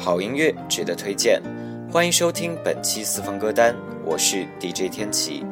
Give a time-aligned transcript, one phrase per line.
[0.00, 1.42] 好音乐值得推荐，
[1.90, 3.74] 欢迎收听本期私房歌单，
[4.04, 5.44] 我是 DJ 天琪。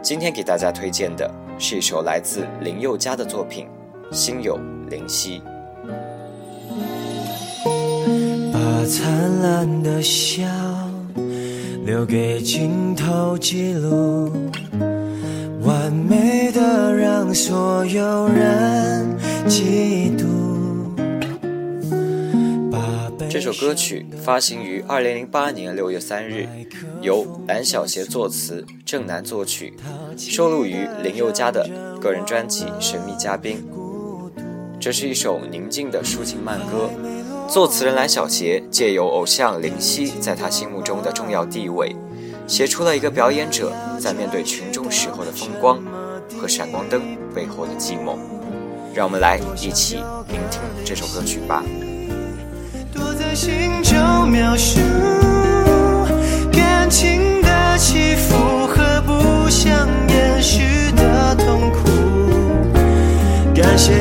[0.00, 1.28] 今天给大家推荐的
[1.58, 3.66] 是一首来自林宥嘉的作品
[4.14, 4.56] 《心有
[4.88, 5.40] 灵犀》。
[8.52, 10.44] 把灿烂的笑
[11.84, 14.30] 留给镜头记录，
[15.64, 19.18] 完美的让所有人
[19.48, 20.21] 嫉妒。
[23.32, 26.46] 这首歌曲发行于二零零八年六月三日，
[27.00, 29.72] 由蓝小邪作词，郑楠作曲，
[30.18, 31.66] 收录于林宥嘉的
[31.98, 33.66] 个人专辑《神秘嘉宾》。
[34.78, 36.90] 这是一首宁静的抒情慢歌，
[37.48, 41.96] 作词人蓝小邪借由偶像林夕在他心目中的重要地位，
[42.46, 45.82] 写出了一个表演者在面对群众时候的风光
[46.38, 48.18] 和闪光灯背后的寂寞。
[48.92, 49.94] 让我们来一起
[50.28, 51.64] 聆听这首歌曲吧。
[53.34, 54.78] 心中描述
[56.52, 61.88] 感情的起伏和不想掩饰的痛苦。
[63.54, 63.92] 感谢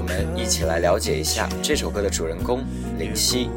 [0.00, 2.64] 我们一起来了解一下这首歌的主人公
[2.98, 3.50] 林夕。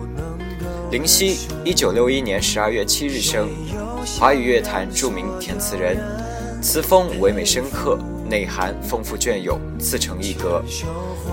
[0.92, 3.48] 林夕，一九六一年十二月七日生，
[4.20, 5.98] 华语乐坛著名填词人，
[6.62, 7.98] 词风唯美深刻，
[8.30, 10.62] 内涵丰富隽永，自成一格。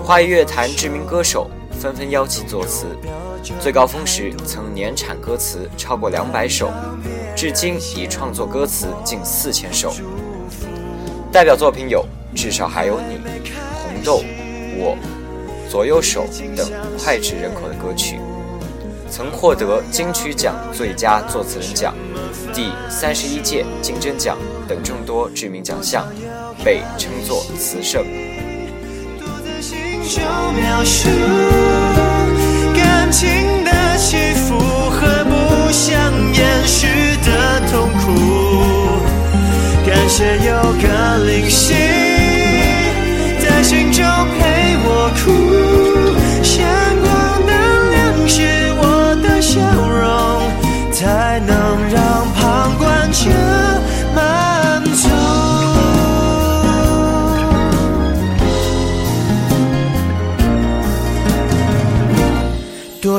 [0.01, 2.85] 华语乐坛知名歌手纷纷邀请作词，
[3.59, 6.71] 最高峰时曾年产歌词超过两百首，
[7.35, 9.93] 至今已创作歌词近四千首。
[11.33, 13.15] 代表作品有《至少还有你》
[13.83, 14.19] 《红豆》
[14.81, 14.95] 《我》。
[15.69, 16.25] 左右手
[16.57, 18.19] 等脍炙人口的歌曲，
[19.09, 21.93] 曾获得金曲奖最佳作词人奖、
[22.53, 24.37] 第三十一届金针奖
[24.67, 26.05] 等众多知名奖项，
[26.61, 28.03] 被称作词圣。
[32.75, 34.59] 感情的起伏
[34.89, 38.99] 和不想掩饰的痛苦，
[39.87, 40.87] 感谢有个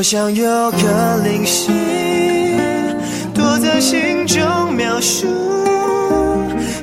[0.03, 1.71] 多想有个灵犀，
[3.33, 5.29] 躲在心中描述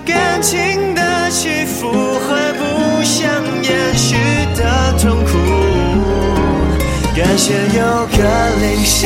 [0.05, 3.29] 感情的起伏和不想。
[3.61, 4.15] 掩饰
[4.55, 5.37] 的痛苦，
[7.13, 8.23] 感谢有个
[8.61, 9.05] 灵犀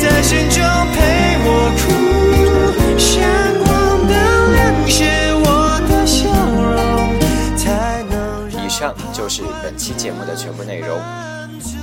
[0.00, 0.64] 在心中
[0.94, 3.20] 陪我哭，闪
[3.62, 3.68] 光
[4.08, 4.14] 的
[4.54, 5.04] 脸是
[5.44, 5.46] 我
[5.86, 6.24] 的笑
[6.56, 7.12] 容，
[7.58, 10.98] 才能以上就是本期节目的全部内容。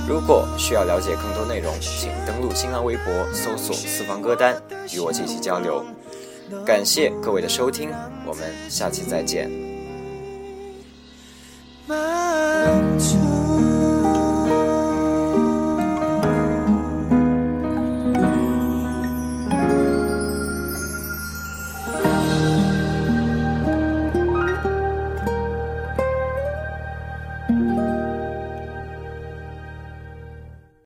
[0.08, 4.54] 如果需要了解更多内容请登录新浪微博搜索四方歌单
[4.94, 5.84] 与我进行交流。
[6.64, 7.90] 感谢各位的收听
[8.24, 9.50] 我们下期再见。